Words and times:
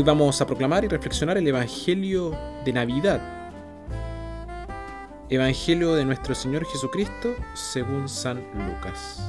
Hoy 0.00 0.06
vamos 0.06 0.40
a 0.40 0.46
proclamar 0.46 0.82
y 0.82 0.88
reflexionar 0.88 1.36
el 1.36 1.46
Evangelio 1.46 2.34
de 2.64 2.72
Navidad. 2.72 3.20
Evangelio 5.28 5.94
de 5.94 6.06
nuestro 6.06 6.34
Señor 6.34 6.64
Jesucristo 6.64 7.34
según 7.52 8.08
San 8.08 8.38
Lucas. 8.66 9.22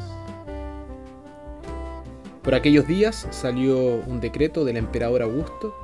Por 2.42 2.56
aquellos 2.56 2.88
días 2.88 3.28
salió 3.32 3.78
un 4.08 4.22
decreto 4.22 4.64
del 4.64 4.78
emperador 4.78 5.24
Augusto 5.24 5.76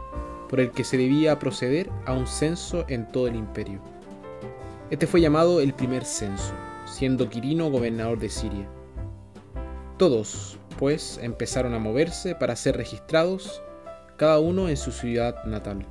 por 0.47 0.61
el 0.61 0.71
que 0.71 0.85
se 0.85 0.95
debía 0.95 1.37
proceder 1.37 1.89
a 2.05 2.13
un 2.13 2.25
censo 2.25 2.85
en 2.87 3.11
todo 3.11 3.27
el 3.27 3.35
imperio. 3.35 3.81
Este 4.89 5.05
fue 5.05 5.19
llamado 5.19 5.59
el 5.59 5.73
primer 5.73 6.05
censo, 6.05 6.53
siendo 6.85 7.29
Quirino 7.29 7.69
gobernador 7.69 8.19
de 8.19 8.29
Siria. 8.29 8.69
Todos, 9.97 10.57
pues, 10.79 11.19
empezaron 11.21 11.73
a 11.73 11.79
moverse 11.79 12.35
para 12.35 12.55
ser 12.55 12.77
registrados 12.77 13.61
cada 14.17 14.39
uno 14.39 14.67
en 14.67 14.77
su 14.77 14.91
ciudad 14.91 15.43
natal. 15.45 15.85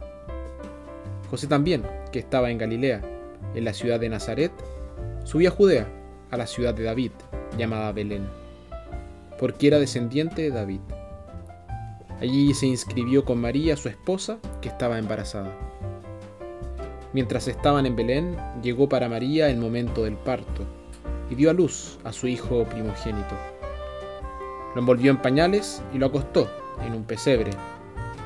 José 1.30 1.46
también, 1.46 1.84
que 2.10 2.18
estaba 2.18 2.50
en 2.50 2.58
Galilea, 2.58 3.00
en 3.54 3.64
la 3.64 3.72
ciudad 3.72 4.00
de 4.00 4.08
Nazaret, 4.08 4.52
subió 5.24 5.48
a 5.48 5.52
Judea, 5.52 5.86
a 6.32 6.36
la 6.36 6.46
ciudad 6.48 6.74
de 6.74 6.82
David, 6.82 7.12
llamada 7.56 7.92
Belén, 7.92 8.26
porque 9.38 9.68
era 9.68 9.78
descendiente 9.78 10.42
de 10.42 10.50
David. 10.50 10.80
Allí 12.20 12.52
se 12.52 12.66
inscribió 12.66 13.24
con 13.24 13.40
María, 13.40 13.76
su 13.76 13.88
esposa, 13.88 14.38
que 14.60 14.68
estaba 14.68 14.98
embarazada. 14.98 15.56
Mientras 17.12 17.46
estaban 17.46 17.86
en 17.86 17.94
Belén, 17.94 18.36
llegó 18.60 18.88
para 18.88 19.08
María 19.08 19.48
el 19.48 19.58
momento 19.58 20.02
del 20.02 20.16
parto, 20.16 20.64
y 21.30 21.36
dio 21.36 21.48
a 21.48 21.52
luz 21.52 21.98
a 22.02 22.12
su 22.12 22.26
hijo 22.26 22.64
primogénito. 22.64 23.36
Lo 24.74 24.80
envolvió 24.80 25.12
en 25.12 25.22
pañales 25.22 25.80
y 25.94 25.98
lo 25.98 26.06
acostó 26.06 26.50
en 26.84 26.92
un 26.92 27.04
pesebre 27.04 27.52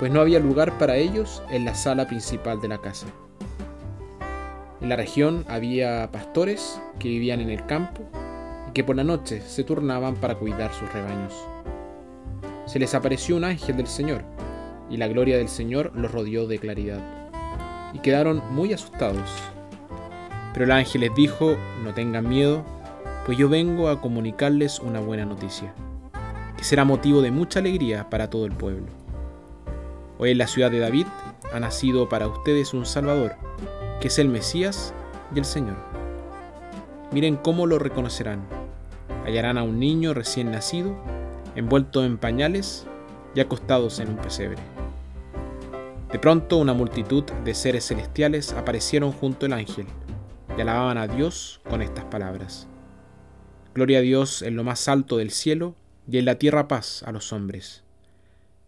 pues 0.00 0.10
no 0.10 0.22
había 0.22 0.40
lugar 0.40 0.78
para 0.78 0.96
ellos 0.96 1.42
en 1.50 1.66
la 1.66 1.74
sala 1.74 2.06
principal 2.06 2.58
de 2.58 2.68
la 2.68 2.78
casa. 2.78 3.06
En 4.80 4.88
la 4.88 4.96
región 4.96 5.44
había 5.46 6.10
pastores 6.10 6.80
que 6.98 7.10
vivían 7.10 7.40
en 7.40 7.50
el 7.50 7.66
campo 7.66 8.08
y 8.66 8.72
que 8.72 8.82
por 8.82 8.96
la 8.96 9.04
noche 9.04 9.42
se 9.42 9.62
turnaban 9.62 10.14
para 10.16 10.36
cuidar 10.36 10.72
sus 10.72 10.90
rebaños. 10.90 11.34
Se 12.64 12.78
les 12.78 12.94
apareció 12.94 13.36
un 13.36 13.44
ángel 13.44 13.76
del 13.76 13.88
Señor, 13.88 14.24
y 14.88 14.96
la 14.96 15.06
gloria 15.06 15.36
del 15.36 15.50
Señor 15.50 15.92
los 15.94 16.10
rodeó 16.10 16.46
de 16.46 16.58
claridad, 16.58 17.00
y 17.92 17.98
quedaron 17.98 18.42
muy 18.52 18.72
asustados. 18.72 19.30
Pero 20.54 20.64
el 20.64 20.72
ángel 20.72 21.02
les 21.02 21.14
dijo, 21.14 21.58
no 21.84 21.92
tengan 21.92 22.26
miedo, 22.26 22.64
pues 23.26 23.36
yo 23.36 23.50
vengo 23.50 23.90
a 23.90 24.00
comunicarles 24.00 24.78
una 24.78 25.00
buena 25.00 25.26
noticia, 25.26 25.74
que 26.56 26.64
será 26.64 26.86
motivo 26.86 27.20
de 27.20 27.32
mucha 27.32 27.58
alegría 27.58 28.08
para 28.08 28.30
todo 28.30 28.46
el 28.46 28.52
pueblo 28.52 29.00
Hoy 30.22 30.32
en 30.32 30.38
la 30.38 30.48
ciudad 30.48 30.70
de 30.70 30.80
David 30.80 31.06
ha 31.50 31.60
nacido 31.60 32.10
para 32.10 32.28
ustedes 32.28 32.74
un 32.74 32.84
Salvador, 32.84 33.36
que 34.02 34.08
es 34.08 34.18
el 34.18 34.28
Mesías 34.28 34.92
y 35.34 35.38
el 35.38 35.46
Señor. 35.46 35.78
Miren 37.10 37.36
cómo 37.36 37.66
lo 37.66 37.78
reconocerán. 37.78 38.46
Hallarán 39.24 39.56
a 39.56 39.62
un 39.62 39.78
niño 39.80 40.12
recién 40.12 40.50
nacido, 40.50 40.94
envuelto 41.56 42.04
en 42.04 42.18
pañales 42.18 42.86
y 43.34 43.40
acostados 43.40 43.98
en 43.98 44.10
un 44.10 44.16
pesebre. 44.16 44.58
De 46.12 46.18
pronto 46.18 46.58
una 46.58 46.74
multitud 46.74 47.24
de 47.42 47.54
seres 47.54 47.86
celestiales 47.86 48.52
aparecieron 48.52 49.12
junto 49.12 49.46
al 49.46 49.54
ángel 49.54 49.86
y 50.54 50.60
alababan 50.60 50.98
a 50.98 51.06
Dios 51.08 51.62
con 51.70 51.80
estas 51.80 52.04
palabras. 52.04 52.68
Gloria 53.74 54.00
a 54.00 54.02
Dios 54.02 54.42
en 54.42 54.54
lo 54.54 54.64
más 54.64 54.86
alto 54.86 55.16
del 55.16 55.30
cielo 55.30 55.76
y 56.06 56.18
en 56.18 56.26
la 56.26 56.34
tierra 56.34 56.68
paz 56.68 57.04
a 57.04 57.10
los 57.10 57.32
hombres. 57.32 57.84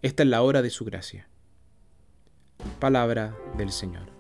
Esta 0.01 0.23
es 0.23 0.31
la 0.31 0.41
hora 0.41 0.63
de 0.63 0.71
su 0.71 0.87
gracia. 0.87 1.29
Palabra 2.79 3.37
del 3.57 3.71
Señor. 3.71 4.13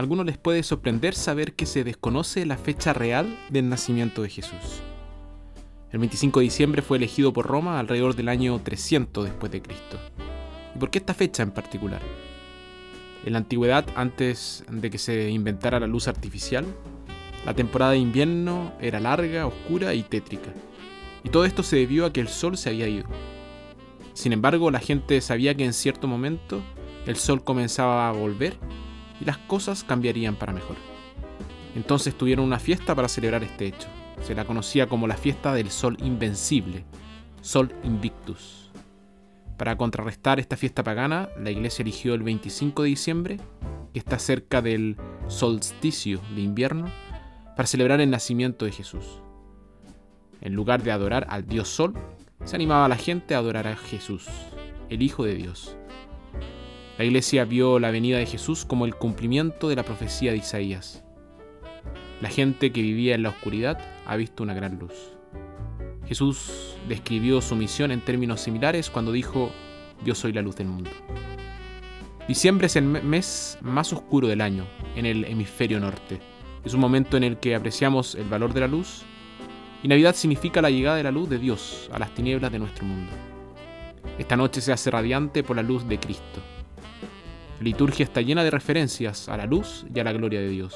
Algunos 0.00 0.24
les 0.24 0.38
puede 0.38 0.62
sorprender 0.62 1.14
saber 1.14 1.52
que 1.52 1.66
se 1.66 1.84
desconoce 1.84 2.46
la 2.46 2.56
fecha 2.56 2.94
real 2.94 3.38
del 3.50 3.68
nacimiento 3.68 4.22
de 4.22 4.30
Jesús. 4.30 4.82
El 5.92 5.98
25 5.98 6.40
de 6.40 6.44
diciembre 6.44 6.80
fue 6.80 6.96
elegido 6.96 7.32
por 7.34 7.46
Roma 7.46 7.78
alrededor 7.78 8.16
del 8.16 8.28
año 8.30 8.58
300 8.58 9.26
después 9.26 9.52
de 9.52 9.60
Cristo. 9.60 9.98
¿Y 10.74 10.78
por 10.78 10.90
qué 10.90 11.00
esta 11.00 11.12
fecha 11.12 11.42
en 11.42 11.50
particular? 11.50 12.00
En 13.24 13.32
la 13.34 13.38
antigüedad, 13.38 13.86
antes 13.96 14.64
de 14.70 14.90
que 14.90 14.98
se 14.98 15.30
inventara 15.30 15.80
la 15.80 15.86
luz 15.86 16.08
artificial, 16.08 16.64
la 17.44 17.54
temporada 17.54 17.92
de 17.92 17.98
invierno 17.98 18.72
era 18.80 19.00
larga, 19.00 19.46
oscura 19.46 19.94
y 19.94 20.02
tétrica. 20.02 20.52
Y 21.22 21.28
todo 21.28 21.44
esto 21.44 21.62
se 21.62 21.76
debió 21.76 22.06
a 22.06 22.12
que 22.12 22.20
el 22.20 22.28
sol 22.28 22.56
se 22.56 22.70
había 22.70 22.88
ido. 22.88 23.06
Sin 24.14 24.32
embargo, 24.32 24.70
la 24.70 24.80
gente 24.80 25.20
sabía 25.20 25.54
que 25.54 25.64
en 25.64 25.72
cierto 25.72 26.06
momento 26.06 26.62
el 27.06 27.16
sol 27.16 27.44
comenzaba 27.44 28.08
a 28.08 28.12
volver 28.12 28.56
y 29.20 29.24
las 29.24 29.38
cosas 29.38 29.84
cambiarían 29.84 30.36
para 30.36 30.52
mejor. 30.52 30.76
Entonces 31.76 32.16
tuvieron 32.16 32.44
una 32.44 32.58
fiesta 32.58 32.94
para 32.94 33.08
celebrar 33.08 33.44
este 33.44 33.66
hecho. 33.66 33.88
Se 34.22 34.34
la 34.34 34.44
conocía 34.44 34.86
como 34.86 35.06
la 35.06 35.16
fiesta 35.16 35.54
del 35.54 35.70
sol 35.70 35.96
invencible, 36.02 36.84
Sol 37.42 37.72
Invictus. 37.84 38.69
Para 39.60 39.76
contrarrestar 39.76 40.40
esta 40.40 40.56
fiesta 40.56 40.82
pagana, 40.82 41.28
la 41.38 41.50
iglesia 41.50 41.82
eligió 41.82 42.14
el 42.14 42.22
25 42.22 42.82
de 42.82 42.88
diciembre, 42.88 43.36
que 43.92 43.98
está 43.98 44.18
cerca 44.18 44.62
del 44.62 44.96
solsticio 45.28 46.18
de 46.34 46.40
invierno, 46.40 46.90
para 47.56 47.66
celebrar 47.66 48.00
el 48.00 48.08
nacimiento 48.08 48.64
de 48.64 48.72
Jesús. 48.72 49.04
En 50.40 50.54
lugar 50.54 50.82
de 50.82 50.92
adorar 50.92 51.26
al 51.28 51.46
Dios 51.46 51.68
Sol, 51.68 51.92
se 52.42 52.56
animaba 52.56 52.86
a 52.86 52.88
la 52.88 52.96
gente 52.96 53.34
a 53.34 53.38
adorar 53.38 53.66
a 53.66 53.76
Jesús, 53.76 54.28
el 54.88 55.02
Hijo 55.02 55.24
de 55.24 55.34
Dios. 55.34 55.76
La 56.96 57.04
iglesia 57.04 57.44
vio 57.44 57.78
la 57.78 57.90
venida 57.90 58.16
de 58.16 58.24
Jesús 58.24 58.64
como 58.64 58.86
el 58.86 58.94
cumplimiento 58.94 59.68
de 59.68 59.76
la 59.76 59.82
profecía 59.82 60.30
de 60.32 60.38
Isaías. 60.38 61.04
La 62.22 62.30
gente 62.30 62.72
que 62.72 62.80
vivía 62.80 63.14
en 63.14 63.24
la 63.24 63.28
oscuridad 63.28 63.78
ha 64.06 64.16
visto 64.16 64.42
una 64.42 64.54
gran 64.54 64.78
luz. 64.78 65.19
Jesús 66.10 66.74
describió 66.88 67.40
su 67.40 67.54
misión 67.54 67.92
en 67.92 68.00
términos 68.00 68.40
similares 68.40 68.90
cuando 68.90 69.12
dijo, 69.12 69.52
yo 70.04 70.16
soy 70.16 70.32
la 70.32 70.42
luz 70.42 70.56
del 70.56 70.66
mundo. 70.66 70.90
Diciembre 72.26 72.66
es 72.66 72.74
el 72.74 72.82
mes 72.82 73.56
más 73.60 73.92
oscuro 73.92 74.26
del 74.26 74.40
año 74.40 74.66
en 74.96 75.06
el 75.06 75.24
hemisferio 75.24 75.78
norte. 75.78 76.20
Es 76.64 76.74
un 76.74 76.80
momento 76.80 77.16
en 77.16 77.22
el 77.22 77.36
que 77.36 77.54
apreciamos 77.54 78.16
el 78.16 78.28
valor 78.28 78.52
de 78.52 78.58
la 78.58 78.66
luz 78.66 79.04
y 79.84 79.86
Navidad 79.86 80.16
significa 80.16 80.60
la 80.60 80.70
llegada 80.70 80.96
de 80.96 81.04
la 81.04 81.12
luz 81.12 81.30
de 81.30 81.38
Dios 81.38 81.88
a 81.92 82.00
las 82.00 82.12
tinieblas 82.12 82.50
de 82.50 82.58
nuestro 82.58 82.84
mundo. 82.86 83.12
Esta 84.18 84.36
noche 84.36 84.60
se 84.60 84.72
hace 84.72 84.90
radiante 84.90 85.44
por 85.44 85.54
la 85.54 85.62
luz 85.62 85.86
de 85.86 86.00
Cristo. 86.00 86.40
La 87.58 87.64
liturgia 87.64 88.02
está 88.02 88.20
llena 88.20 88.42
de 88.42 88.50
referencias 88.50 89.28
a 89.28 89.36
la 89.36 89.46
luz 89.46 89.86
y 89.94 90.00
a 90.00 90.02
la 90.02 90.12
gloria 90.12 90.40
de 90.40 90.48
Dios. 90.48 90.74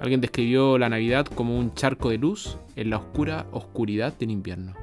Alguien 0.00 0.22
describió 0.22 0.78
la 0.78 0.88
Navidad 0.88 1.26
como 1.26 1.58
un 1.58 1.74
charco 1.74 2.08
de 2.08 2.16
luz 2.16 2.56
en 2.74 2.88
la 2.88 2.96
oscura 2.96 3.46
oscuridad 3.52 4.14
del 4.14 4.30
invierno. 4.30 4.74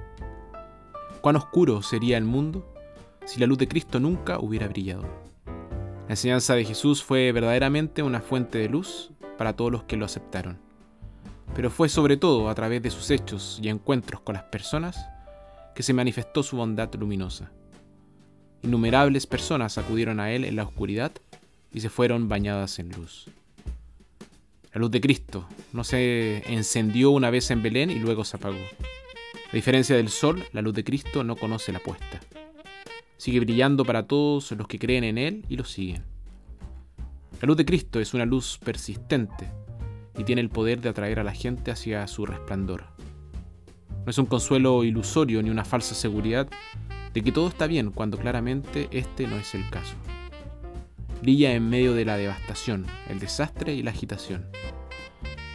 ¿Cuán 1.22 1.36
oscuro 1.36 1.82
sería 1.82 2.20
el 2.20 2.24
mundo 2.24 2.72
si 3.26 3.40
la 3.40 3.48
luz 3.48 3.58
de 3.58 3.68
Cristo 3.68 4.00
nunca 4.00 4.38
hubiera 4.40 4.68
brillado? 4.68 5.02
La 6.08 6.14
enseñanza 6.14 6.54
de 6.54 6.66
Jesús 6.66 7.04
fue 7.04 7.32
verdaderamente 7.32 8.04
una 8.04 8.22
fuente 8.22 8.60
de 8.60 8.70
luz 8.70 9.10
para 9.40 9.54
todos 9.54 9.72
los 9.72 9.84
que 9.84 9.98
lo 9.98 10.06
aceptaron. 10.06 10.60
Pero 11.56 11.72
fue 11.72 11.90
sobre 11.90 12.18
todo 12.18 12.48
a 12.48 12.56
través 12.56 12.84
de 12.84 12.92
sus 12.92 13.10
hechos 13.10 13.60
y 13.62 13.70
encuentros 13.70 14.22
con 14.22 14.36
las 14.36 14.44
personas 14.44 15.10
que 15.74 15.82
se 15.82 15.94
manifestó 15.94 16.44
su 16.44 16.58
bondad 16.58 16.94
luminosa. 16.94 17.52
Innumerables 18.62 19.26
personas 19.26 19.80
acudieron 19.80 20.20
a 20.20 20.32
él 20.32 20.46
en 20.46 20.56
la 20.56 20.64
oscuridad 20.64 21.12
y 21.74 21.80
se 21.80 21.90
fueron 21.90 22.30
bañadas 22.30 22.78
en 22.78 22.92
luz. 22.92 23.32
La 24.74 24.82
luz 24.82 24.92
de 24.92 25.02
Cristo 25.02 25.48
no 25.74 25.84
se 25.84 26.44
encendió 26.52 27.12
una 27.12 27.30
vez 27.30 27.50
en 27.52 27.62
Belén 27.62 27.90
y 27.90 28.00
luego 28.00 28.26
se 28.26 28.38
apagó. 28.38 28.58
A 28.58 29.56
diferencia 29.56 29.96
del 29.96 30.10
sol, 30.10 30.44
la 30.52 30.62
luz 30.62 30.74
de 30.74 30.84
Cristo 30.84 31.24
no 31.24 31.36
conoce 31.36 31.72
la 31.72 31.80
puesta. 31.80 32.20
Sigue 33.16 33.40
brillando 33.40 33.86
para 33.86 34.06
todos 34.06 34.52
los 34.52 34.68
que 34.68 34.78
creen 34.78 35.04
en 35.04 35.18
Él 35.18 35.46
y 35.50 35.56
lo 35.56 35.64
siguen. 35.64 36.04
La 37.42 37.48
luz 37.48 37.58
de 37.58 37.66
Cristo 37.66 38.00
es 38.00 38.14
una 38.14 38.26
luz 38.26 38.60
persistente 38.64 39.50
y 40.18 40.24
tiene 40.24 40.42
el 40.42 40.50
poder 40.50 40.82
de 40.82 40.90
atraer 40.90 41.20
a 41.20 41.24
la 41.24 41.34
gente 41.34 41.72
hacia 41.72 42.08
su 42.08 42.26
resplandor. 42.26 42.86
No 44.06 44.10
es 44.10 44.18
un 44.18 44.26
consuelo 44.26 44.84
ilusorio 44.84 45.42
ni 45.42 45.50
una 45.50 45.66
falsa 45.66 45.96
seguridad 45.96 46.48
de 47.14 47.24
que 47.24 47.32
todo 47.32 47.48
está 47.48 47.68
bien 47.68 47.92
cuando 47.92 48.18
claramente 48.18 48.90
este 48.92 49.28
no 49.28 49.38
es 49.38 49.56
el 49.56 49.70
caso. 49.70 49.96
Brilla 51.22 51.54
en 51.54 51.70
medio 51.70 51.94
de 51.94 52.06
la 52.06 52.18
devastación, 52.18 52.86
el 53.10 53.20
desastre 53.20 53.74
y 53.74 53.82
la 53.82 53.92
agitación. 53.92 54.46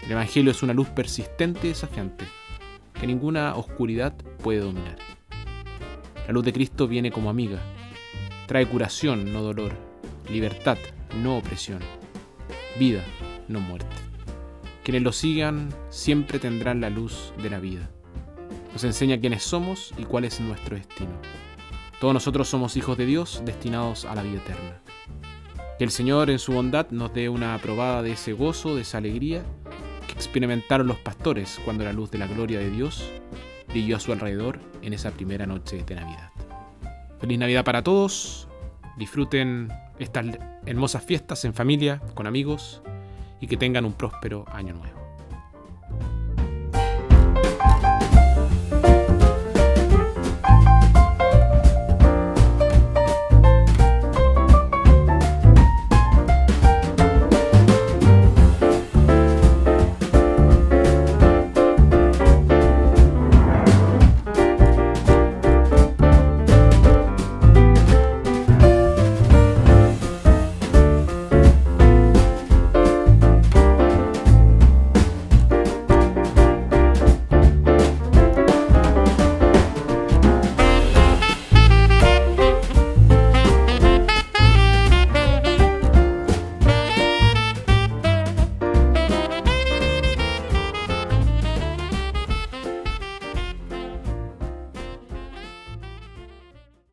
El 0.05 0.13
Evangelio 0.13 0.51
es 0.51 0.63
una 0.63 0.75
luz 0.75 0.89
persistente 0.89 1.67
y 1.67 1.71
desafiante 1.71 2.27
que 2.93 3.07
ninguna 3.07 3.55
oscuridad 3.55 4.15
puede 4.43 4.61
dominar. 4.61 4.97
La 6.27 6.33
luz 6.33 6.45
de 6.45 6.53
Cristo 6.53 6.89
viene 6.89 7.11
como 7.11 7.31
amiga, 7.31 7.61
trae 8.47 8.67
curación, 8.67 9.33
no 9.33 9.43
dolor, 9.43 9.73
libertad, 10.29 10.79
no 11.17 11.37
opresión, 11.37 11.81
vida, 12.79 13.05
no 13.49 13.61
muerte. 13.61 13.97
Quienes 14.83 15.03
lo 15.03 15.13
sigan 15.13 15.69
siempre 15.91 16.41
tendrán 16.41 16.81
la 16.81 16.91
luz 16.91 17.33
de 17.41 17.51
la 17.51 17.61
vida. 17.61 17.89
Nos 18.73 18.83
enseña 18.85 19.21
quiénes 19.21 19.45
somos 19.45 19.95
y 19.97 20.05
cuál 20.05 20.25
es 20.25 20.41
nuestro 20.41 20.77
destino. 20.77 21.21
Todos 22.01 22.15
nosotros 22.15 22.49
somos 22.49 22.77
hijos 22.77 22.99
de 22.99 23.07
Dios 23.07 23.43
destinados 23.45 24.05
a 24.05 24.15
la 24.17 24.23
vida 24.23 24.39
eterna. 24.39 24.83
Que 25.83 25.87
el 25.87 25.91
Señor 25.91 26.31
en 26.31 26.39
su 26.39 26.53
bondad 26.53 26.93
nos 26.93 27.13
dé 27.13 27.29
una 27.29 27.59
probada 27.59 28.03
de 28.03 28.13
ese 28.13 28.35
gozo, 28.35 28.77
de 28.77 28.83
esa 28.83 28.99
alegría 28.99 29.43
que 30.07 30.13
experimentaron 30.13 30.87
los 30.87 30.99
pastores 30.99 31.61
cuando 31.65 31.83
la 31.83 31.93
luz 31.93 32.09
de 32.13 32.19
la 32.19 32.29
gloria 32.29 32.61
de 32.61 32.71
Dios 32.71 33.11
brilló 33.67 33.97
a 33.97 33.99
su 33.99 34.13
alrededor 34.13 34.61
en 34.81 34.93
esa 34.93 35.11
primera 35.11 35.45
noche 35.45 35.83
de 35.83 35.95
Navidad. 35.97 36.31
Feliz 37.19 37.37
Navidad 37.37 37.65
para 37.65 37.83
todos, 37.83 38.47
disfruten 38.97 39.73
estas 39.99 40.27
hermosas 40.67 41.03
fiestas 41.03 41.45
en 41.45 41.53
familia, 41.53 42.01
con 42.15 42.29
amigos 42.29 42.81
y 43.41 43.49
que 43.49 43.57
tengan 43.57 43.85
un 43.85 43.95
próspero 43.95 44.45
año 44.53 44.75
nuevo. 44.75 45.02